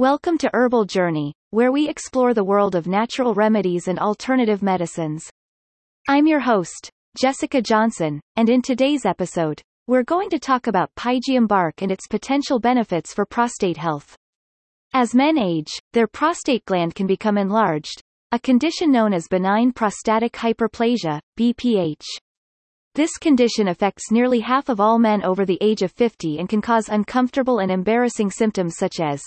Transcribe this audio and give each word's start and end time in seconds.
Welcome 0.00 0.38
to 0.38 0.50
Herbal 0.54 0.86
Journey, 0.86 1.34
where 1.50 1.70
we 1.70 1.86
explore 1.86 2.32
the 2.32 2.42
world 2.42 2.74
of 2.74 2.86
natural 2.86 3.34
remedies 3.34 3.86
and 3.86 3.98
alternative 3.98 4.62
medicines. 4.62 5.28
I'm 6.08 6.26
your 6.26 6.40
host, 6.40 6.88
Jessica 7.20 7.60
Johnson, 7.60 8.18
and 8.34 8.48
in 8.48 8.62
today's 8.62 9.04
episode, 9.04 9.60
we're 9.86 10.04
going 10.04 10.30
to 10.30 10.38
talk 10.38 10.68
about 10.68 10.88
pygeum 10.96 11.46
bark 11.46 11.82
and 11.82 11.92
its 11.92 12.06
potential 12.06 12.58
benefits 12.58 13.12
for 13.12 13.26
prostate 13.26 13.76
health. 13.76 14.16
As 14.94 15.14
men 15.14 15.36
age, 15.36 15.68
their 15.92 16.06
prostate 16.06 16.64
gland 16.64 16.94
can 16.94 17.06
become 17.06 17.36
enlarged, 17.36 18.00
a 18.32 18.38
condition 18.38 18.90
known 18.90 19.12
as 19.12 19.28
benign 19.28 19.70
prostatic 19.70 20.32
hyperplasia, 20.32 21.20
BPH. 21.38 22.06
This 22.94 23.18
condition 23.18 23.68
affects 23.68 24.10
nearly 24.10 24.40
half 24.40 24.70
of 24.70 24.80
all 24.80 24.98
men 24.98 25.22
over 25.22 25.44
the 25.44 25.58
age 25.60 25.82
of 25.82 25.92
50 25.92 26.38
and 26.38 26.48
can 26.48 26.62
cause 26.62 26.88
uncomfortable 26.88 27.58
and 27.58 27.70
embarrassing 27.70 28.30
symptoms 28.30 28.76
such 28.78 28.98
as 28.98 29.20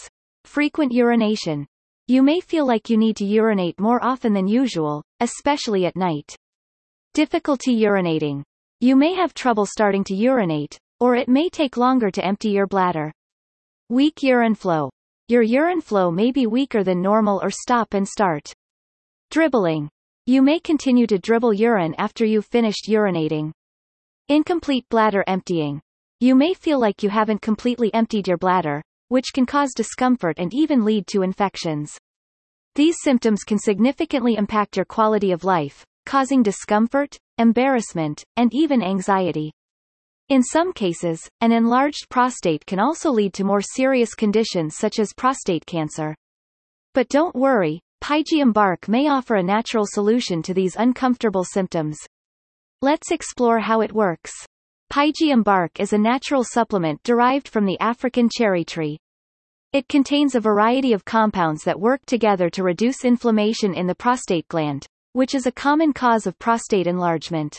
Frequent 0.46 0.92
urination. 0.92 1.66
You 2.08 2.22
may 2.22 2.40
feel 2.40 2.68
like 2.68 2.90
you 2.90 2.98
need 2.98 3.16
to 3.18 3.26
urinate 3.26 3.80
more 3.80 4.04
often 4.04 4.34
than 4.34 4.48
usual, 4.48 5.04
especially 5.20 5.86
at 5.86 5.96
night. 5.96 6.36
Difficulty 7.14 7.80
urinating. 7.80 8.44
You 8.80 8.96
may 8.96 9.14
have 9.14 9.34
trouble 9.34 9.66
starting 9.66 10.04
to 10.06 10.16
urinate, 10.16 10.78
or 11.00 11.16
it 11.16 11.30
may 11.30 11.50
take 11.50 11.78
longer 11.78 12.12
to 12.12 12.26
empty 12.26 12.50
your 12.50 12.68
bladder. 12.68 13.12
Weak 13.90 14.22
urine 14.22 14.56
flow. 14.56 14.90
Your 15.28 15.42
urine 15.42 15.82
flow 15.82 16.12
may 16.12 16.32
be 16.32 16.48
weaker 16.48 16.84
than 16.84 17.02
normal 17.02 17.40
or 17.42 17.50
stop 17.50 17.94
and 17.94 18.08
start. 18.08 18.54
Dribbling. 19.32 19.90
You 20.26 20.42
may 20.42 20.60
continue 20.60 21.08
to 21.08 21.20
dribble 21.20 21.54
urine 21.54 21.96
after 21.98 22.26
you've 22.26 22.46
finished 22.46 22.88
urinating. 22.90 23.52
Incomplete 24.28 24.88
bladder 24.90 25.24
emptying. 25.28 25.82
You 26.20 26.36
may 26.36 26.54
feel 26.54 26.80
like 26.80 27.04
you 27.04 27.10
haven't 27.10 27.42
completely 27.42 27.94
emptied 27.94 28.28
your 28.28 28.38
bladder, 28.38 28.82
which 29.14 29.32
can 29.32 29.46
cause 29.46 29.76
discomfort 29.76 30.40
and 30.40 30.52
even 30.56 30.84
lead 30.84 31.06
to 31.06 31.22
infections. 31.22 31.96
These 32.74 32.96
symptoms 33.04 33.44
can 33.44 33.60
significantly 33.60 34.34
impact 34.38 34.76
your 34.76 34.86
quality 34.86 35.32
of 35.32 35.44
life, 35.44 35.86
causing 36.08 36.42
discomfort, 36.42 37.16
embarrassment, 37.38 38.24
and 38.38 38.52
even 38.56 38.82
anxiety. 38.82 39.52
In 40.30 40.42
some 40.42 40.74
cases, 40.74 41.30
an 41.42 41.52
enlarged 41.52 42.10
prostate 42.10 42.66
can 42.66 42.80
also 42.80 43.12
lead 43.12 43.36
to 43.36 43.44
more 43.44 43.62
serious 43.62 44.16
conditions 44.16 44.78
such 44.78 44.98
as 44.98 45.14
prostate 45.14 45.68
cancer. 45.68 46.16
But 46.96 47.08
don't 47.10 47.36
worry, 47.36 47.82
pygeum 48.04 48.52
bark 48.52 48.90
may 48.90 49.10
offer 49.10 49.36
a 49.36 49.44
natural 49.44 49.86
solution 49.86 50.42
to 50.42 50.56
these 50.56 50.76
uncomfortable 50.76 51.44
symptoms. 51.44 52.00
Let's 52.82 53.12
explore 53.12 53.60
how 53.60 53.82
it 53.82 53.94
works. 53.94 54.32
Pygeum 54.92 55.44
bark 55.44 55.80
is 55.80 55.94
a 55.94 56.00
natural 56.00 56.44
supplement 56.44 57.04
derived 57.04 57.48
from 57.48 57.68
the 57.68 57.80
African 57.80 58.28
cherry 58.28 58.66
tree. 58.66 58.98
It 59.74 59.90
contains 59.90 60.36
a 60.36 60.40
variety 60.40 60.94
of 60.94 61.04
compounds 61.04 61.64
that 61.64 61.80
work 61.80 62.06
together 62.06 62.48
to 62.52 62.62
reduce 62.62 63.04
inflammation 63.04 63.74
in 63.74 63.88
the 63.88 63.96
prostate 63.96 64.48
gland, 64.48 64.86
which 65.14 65.34
is 65.34 65.48
a 65.48 65.52
common 65.52 65.94
cause 65.94 66.28
of 66.28 66.38
prostate 66.38 66.86
enlargement. 66.86 67.58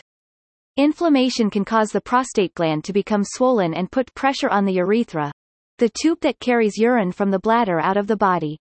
Inflammation 0.77 1.49
can 1.49 1.65
cause 1.65 1.89
the 1.89 1.99
prostate 1.99 2.55
gland 2.55 2.85
to 2.85 2.93
become 2.93 3.25
swollen 3.25 3.73
and 3.73 3.91
put 3.91 4.15
pressure 4.15 4.49
on 4.49 4.63
the 4.63 4.75
urethra, 4.75 5.29
the 5.77 5.91
tube 6.01 6.21
that 6.21 6.39
carries 6.39 6.77
urine 6.77 7.11
from 7.11 7.31
the 7.31 7.39
bladder 7.39 7.81
out 7.81 7.97
of 7.97 8.07
the 8.07 8.15
body. 8.15 8.57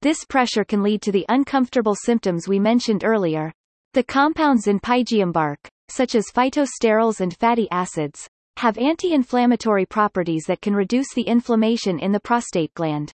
This 0.00 0.24
pressure 0.24 0.64
can 0.64 0.82
lead 0.82 1.02
to 1.02 1.12
the 1.12 1.24
uncomfortable 1.28 1.94
symptoms 1.94 2.48
we 2.48 2.58
mentioned 2.58 3.04
earlier. 3.04 3.52
The 3.94 4.02
compounds 4.02 4.66
in 4.66 4.80
pygeum 4.80 5.32
bark, 5.32 5.60
such 5.88 6.16
as 6.16 6.32
phytosterols 6.34 7.20
and 7.20 7.36
fatty 7.36 7.68
acids, 7.70 8.28
have 8.58 8.78
anti-inflammatory 8.78 9.86
properties 9.86 10.44
that 10.46 10.60
can 10.60 10.74
reduce 10.74 11.12
the 11.14 11.22
inflammation 11.22 11.98
in 11.98 12.12
the 12.12 12.20
prostate 12.20 12.72
gland. 12.74 13.12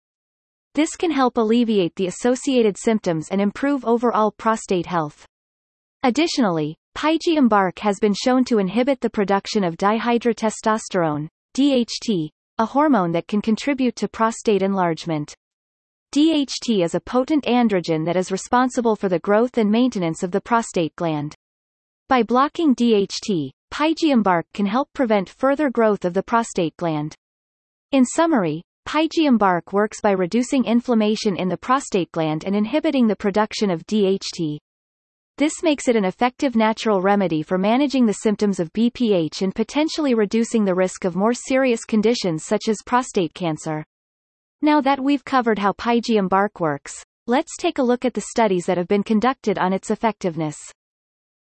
This 0.74 0.96
can 0.96 1.12
help 1.12 1.38
alleviate 1.38 1.96
the 1.96 2.08
associated 2.08 2.78
symptoms 2.78 3.30
and 3.32 3.42
improve 3.42 3.86
overall 3.86 4.32
prostate 4.32 4.86
health. 4.86 5.26
Additionally, 6.04 6.76
pygeum 6.96 7.50
bark 7.50 7.80
has 7.80 8.00
been 8.00 8.14
shown 8.14 8.44
to 8.46 8.60
inhibit 8.60 9.02
the 9.02 9.10
production 9.10 9.64
of 9.64 9.78
dihydrotestosterone, 9.78 11.28
DHT, 11.56 12.30
a 12.60 12.66
hormone 12.66 13.12
that 13.12 13.28
can 13.28 13.42
contribute 13.42 13.96
to 13.96 14.08
prostate 14.08 14.62
enlargement. 14.62 15.36
DHT 16.14 16.84
is 16.84 16.96
a 16.96 17.00
potent 17.00 17.44
androgen 17.46 18.06
that 18.06 18.16
is 18.16 18.32
responsible 18.32 18.96
for 18.96 19.10
the 19.10 19.20
growth 19.20 19.58
and 19.58 19.70
maintenance 19.70 20.24
of 20.24 20.32
the 20.32 20.42
prostate 20.42 20.96
gland. 20.96 21.36
By 22.08 22.24
blocking 22.24 22.74
DHT, 22.74 23.50
pygeum 23.72 24.24
bark 24.24 24.46
can 24.54 24.66
help 24.66 24.92
prevent 24.94 25.30
further 25.30 25.70
growth 25.70 26.06
of 26.06 26.14
the 26.14 26.24
prostate 26.24 26.76
gland. 26.78 27.16
In 27.92 28.06
summary, 28.06 28.62
pygeum 28.88 29.38
bark 29.38 29.74
works 29.74 30.02
by 30.02 30.12
reducing 30.12 30.66
inflammation 30.66 31.36
in 31.36 31.50
the 31.50 31.58
prostate 31.58 32.12
gland 32.12 32.44
and 32.46 32.56
inhibiting 32.56 33.08
the 33.08 33.16
production 33.16 33.70
of 33.70 33.86
DHT. 33.86 34.58
This 35.38 35.62
makes 35.62 35.88
it 35.88 35.96
an 35.96 36.06
effective 36.06 36.56
natural 36.56 37.02
remedy 37.02 37.44
for 37.44 37.58
managing 37.58 38.06
the 38.06 38.14
symptoms 38.14 38.60
of 38.60 38.74
BPH 38.74 39.42
and 39.42 39.54
potentially 39.54 40.16
reducing 40.16 40.66
the 40.66 40.74
risk 40.74 41.06
of 41.06 41.16
more 41.16 41.34
serious 41.34 41.86
conditions 41.86 42.44
such 42.44 42.68
as 42.68 42.78
prostate 42.86 43.34
cancer. 43.34 43.84
Now 44.64 44.82
that 44.82 45.00
we've 45.00 45.24
covered 45.24 45.60
how 45.60 45.74
pygeum 45.74 46.28
bark 46.28 46.60
works, 46.60 47.04
let's 47.28 47.56
take 47.58 47.78
a 47.78 47.84
look 47.84 48.06
at 48.06 48.16
the 48.16 48.22
studies 48.32 48.66
that 48.66 48.78
have 48.78 48.88
been 48.88 49.04
conducted 49.04 49.60
on 49.60 49.74
its 49.74 49.92
effectiveness. 49.92 50.58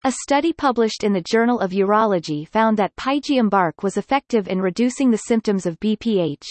A 0.03 0.11
study 0.11 0.53
published 0.53 1.03
in 1.03 1.13
the 1.13 1.21
Journal 1.21 1.59
of 1.59 1.71
Urology 1.71 2.47
found 2.47 2.77
that 2.77 2.95
pygeum 2.95 3.49
bark 3.49 3.81
was 3.81 3.97
effective 3.97 4.47
in 4.47 4.61
reducing 4.61 5.09
the 5.09 5.17
symptoms 5.17 5.65
of 5.65 5.79
BPH. 5.79 6.45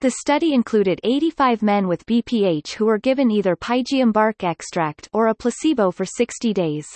The 0.00 0.12
study 0.12 0.54
included 0.54 1.00
85 1.02 1.62
men 1.62 1.88
with 1.88 2.06
BPH 2.06 2.74
who 2.74 2.86
were 2.86 2.98
given 2.98 3.30
either 3.30 3.56
pygeum 3.56 4.12
bark 4.12 4.44
extract 4.44 5.08
or 5.12 5.26
a 5.26 5.34
placebo 5.34 5.90
for 5.90 6.04
60 6.04 6.54
days. 6.54 6.86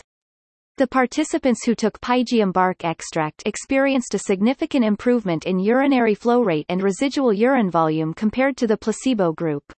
The 0.77 0.87
participants 0.87 1.65
who 1.65 1.75
took 1.75 2.01
pygeum 2.01 2.53
bark 2.53 2.85
extract 2.85 3.43
experienced 3.45 4.15
a 4.15 4.19
significant 4.19 4.85
improvement 4.85 5.45
in 5.45 5.59
urinary 5.59 6.15
flow 6.15 6.43
rate 6.43 6.67
and 6.69 6.83
residual 6.83 7.33
urine 7.33 7.71
volume 7.71 8.15
compared 8.15 8.57
to 8.57 8.67
the 8.67 8.77
placebo 8.77 9.33
group. 9.33 9.73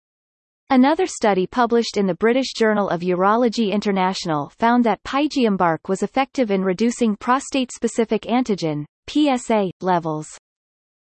Another 0.75 1.07
study 1.07 1.47
published 1.47 1.97
in 1.97 2.05
the 2.05 2.17
British 2.17 2.53
Journal 2.53 2.89
of 2.89 3.03
Urology 3.03 3.71
International 3.71 4.49
found 4.59 4.83
that 4.83 5.01
pygeum 5.05 5.57
bark 5.57 5.89
was 5.89 6.03
effective 6.03 6.51
in 6.51 6.65
reducing 6.65 7.15
prostate-specific 7.15 8.23
antigen, 8.23 8.85
PSA, 9.07 9.71
levels. 9.81 10.27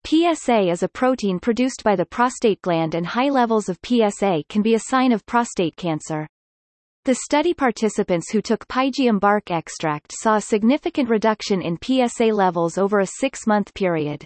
PSA 0.04 0.68
is 0.68 0.82
a 0.82 0.88
protein 0.88 1.38
produced 1.38 1.84
by 1.84 1.94
the 1.94 2.04
prostate 2.04 2.60
gland 2.62 2.96
and 2.96 3.06
high 3.06 3.28
levels 3.28 3.68
of 3.68 3.78
PSA 3.86 4.42
can 4.48 4.62
be 4.62 4.74
a 4.74 4.80
sign 4.80 5.12
of 5.12 5.24
prostate 5.26 5.76
cancer. 5.76 6.26
The 7.04 7.14
study 7.14 7.54
participants 7.54 8.32
who 8.32 8.42
took 8.42 8.66
pygeum 8.66 9.20
bark 9.20 9.52
extract 9.52 10.12
saw 10.12 10.38
a 10.38 10.40
significant 10.40 11.08
reduction 11.08 11.62
in 11.62 11.78
PSA 11.80 12.34
levels 12.34 12.78
over 12.78 12.98
a 12.98 13.06
six-month 13.06 13.72
period. 13.74 14.24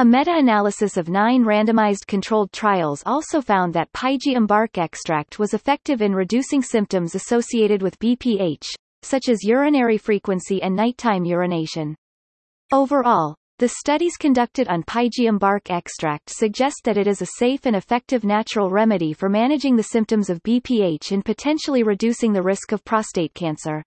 A 0.00 0.04
meta-analysis 0.06 0.96
of 0.96 1.10
nine 1.10 1.44
randomized 1.44 2.06
controlled 2.06 2.52
trials 2.52 3.02
also 3.04 3.42
found 3.42 3.74
that 3.74 3.92
pygeum 3.92 4.46
bark 4.46 4.78
extract 4.78 5.38
was 5.38 5.52
effective 5.52 6.00
in 6.00 6.14
reducing 6.14 6.62
symptoms 6.62 7.14
associated 7.14 7.82
with 7.82 7.98
BPH, 7.98 8.64
such 9.02 9.28
as 9.28 9.44
urinary 9.44 9.98
frequency 9.98 10.62
and 10.62 10.74
nighttime 10.74 11.26
urination. 11.26 11.94
Overall, 12.72 13.34
the 13.58 13.68
studies 13.68 14.16
conducted 14.16 14.68
on 14.68 14.84
pygeum 14.84 15.38
bark 15.38 15.70
extract 15.70 16.30
suggest 16.30 16.80
that 16.84 16.96
it 16.96 17.06
is 17.06 17.20
a 17.20 17.36
safe 17.36 17.66
and 17.66 17.76
effective 17.76 18.24
natural 18.24 18.70
remedy 18.70 19.12
for 19.12 19.28
managing 19.28 19.76
the 19.76 19.82
symptoms 19.82 20.30
of 20.30 20.42
BPH 20.44 21.12
and 21.12 21.22
potentially 21.22 21.82
reducing 21.82 22.32
the 22.32 22.42
risk 22.42 22.72
of 22.72 22.82
prostate 22.86 23.34
cancer. 23.34 23.84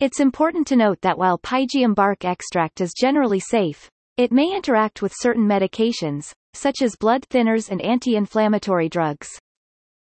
It's 0.00 0.20
important 0.20 0.66
to 0.66 0.76
note 0.76 1.00
that 1.00 1.16
while 1.16 1.38
pygeum 1.38 1.94
bark 1.94 2.26
extract 2.26 2.82
is 2.82 2.92
generally 2.92 3.40
safe, 3.40 3.90
it 4.20 4.30
may 4.30 4.54
interact 4.54 5.00
with 5.00 5.14
certain 5.16 5.48
medications, 5.48 6.30
such 6.52 6.82
as 6.82 6.94
blood 6.94 7.26
thinners 7.30 7.70
and 7.70 7.80
anti-inflammatory 7.80 8.86
drugs. 8.86 9.30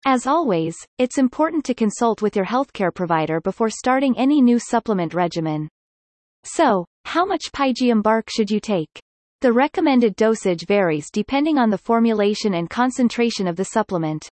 As 0.04 0.26
always, 0.26 0.74
it's 0.98 1.16
important 1.16 1.64
to 1.66 1.74
consult 1.74 2.20
with 2.20 2.34
your 2.34 2.44
healthcare 2.44 2.92
provider 2.92 3.40
before 3.40 3.70
starting 3.70 4.18
any 4.18 4.42
new 4.42 4.58
supplement 4.58 5.14
regimen. 5.14 5.68
So, 6.42 6.84
how 7.04 7.24
much 7.24 7.52
pygeum 7.52 8.02
bark 8.02 8.28
should 8.28 8.50
you 8.50 8.58
take? 8.58 8.90
The 9.42 9.52
recommended 9.52 10.16
dosage 10.16 10.66
varies 10.66 11.08
depending 11.12 11.56
on 11.56 11.70
the 11.70 11.78
formulation 11.78 12.54
and 12.54 12.68
concentration 12.68 13.46
of 13.46 13.54
the 13.54 13.66
supplement. 13.66 14.28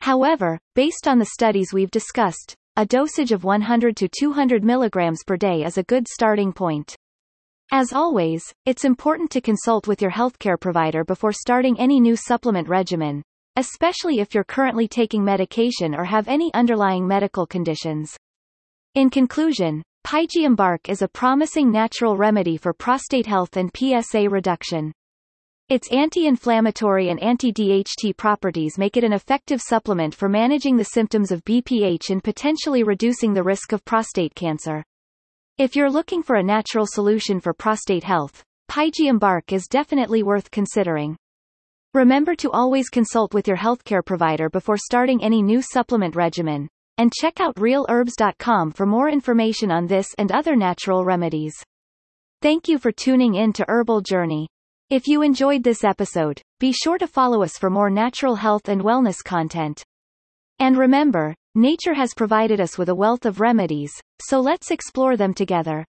However, 0.00 0.58
based 0.74 1.06
on 1.06 1.20
the 1.20 1.26
studies 1.26 1.72
we've 1.72 1.92
discussed, 1.92 2.56
a 2.74 2.84
dosage 2.84 3.30
of 3.30 3.44
100 3.44 3.96
to 3.98 4.08
200 4.08 4.64
milligrams 4.64 5.22
per 5.24 5.36
day 5.36 5.62
is 5.62 5.78
a 5.78 5.84
good 5.84 6.08
starting 6.08 6.52
point. 6.52 6.96
As 7.72 7.92
always, 7.92 8.44
it's 8.64 8.84
important 8.84 9.30
to 9.32 9.40
consult 9.40 9.88
with 9.88 10.00
your 10.00 10.12
healthcare 10.12 10.58
provider 10.58 11.04
before 11.04 11.32
starting 11.32 11.78
any 11.80 11.98
new 11.98 12.14
supplement 12.14 12.68
regimen, 12.68 13.22
especially 13.56 14.20
if 14.20 14.34
you're 14.34 14.44
currently 14.44 14.86
taking 14.86 15.24
medication 15.24 15.92
or 15.92 16.04
have 16.04 16.28
any 16.28 16.54
underlying 16.54 17.08
medical 17.08 17.44
conditions. 17.44 18.16
In 18.94 19.10
conclusion, 19.10 19.82
pygeum 20.06 20.54
bark 20.54 20.88
is 20.88 21.02
a 21.02 21.08
promising 21.08 21.72
natural 21.72 22.16
remedy 22.16 22.56
for 22.56 22.72
prostate 22.72 23.26
health 23.26 23.56
and 23.56 23.70
PSA 23.76 24.28
reduction. 24.30 24.92
Its 25.68 25.90
anti-inflammatory 25.90 27.08
and 27.08 27.20
anti-DHT 27.20 28.16
properties 28.16 28.78
make 28.78 28.96
it 28.96 29.02
an 29.02 29.12
effective 29.12 29.60
supplement 29.60 30.14
for 30.14 30.28
managing 30.28 30.76
the 30.76 30.84
symptoms 30.84 31.32
of 31.32 31.44
BPH 31.44 32.10
and 32.10 32.22
potentially 32.22 32.84
reducing 32.84 33.34
the 33.34 33.42
risk 33.42 33.72
of 33.72 33.84
prostate 33.84 34.36
cancer. 34.36 34.84
If 35.58 35.74
you're 35.74 35.90
looking 35.90 36.22
for 36.22 36.36
a 36.36 36.42
natural 36.42 36.84
solution 36.86 37.40
for 37.40 37.54
prostate 37.54 38.04
health, 38.04 38.44
Pygeum 38.70 39.18
bark 39.18 39.54
is 39.54 39.66
definitely 39.66 40.22
worth 40.22 40.50
considering. 40.50 41.16
Remember 41.94 42.34
to 42.34 42.50
always 42.50 42.90
consult 42.90 43.32
with 43.32 43.48
your 43.48 43.56
healthcare 43.56 44.04
provider 44.04 44.50
before 44.50 44.76
starting 44.76 45.24
any 45.24 45.40
new 45.40 45.62
supplement 45.62 46.14
regimen. 46.14 46.68
And 46.98 47.10
check 47.10 47.40
out 47.40 47.56
realherbs.com 47.56 48.72
for 48.72 48.84
more 48.84 49.08
information 49.08 49.70
on 49.70 49.86
this 49.86 50.08
and 50.18 50.30
other 50.30 50.56
natural 50.56 51.06
remedies. 51.06 51.54
Thank 52.42 52.68
you 52.68 52.76
for 52.76 52.92
tuning 52.92 53.36
in 53.36 53.54
to 53.54 53.64
Herbal 53.66 54.02
Journey. 54.02 54.48
If 54.90 55.08
you 55.08 55.22
enjoyed 55.22 55.64
this 55.64 55.84
episode, 55.84 56.42
be 56.60 56.70
sure 56.70 56.98
to 56.98 57.06
follow 57.06 57.42
us 57.42 57.56
for 57.56 57.70
more 57.70 57.88
natural 57.88 58.34
health 58.34 58.68
and 58.68 58.82
wellness 58.82 59.24
content. 59.24 59.82
And 60.58 60.76
remember, 60.76 61.34
nature 61.56 61.94
has 61.94 62.12
provided 62.12 62.60
us 62.60 62.76
with 62.76 62.90
a 62.90 62.94
wealth 62.94 63.24
of 63.24 63.40
remedies, 63.40 63.90
so 64.20 64.38
let's 64.38 64.70
explore 64.70 65.16
them 65.16 65.32
together. 65.32 65.86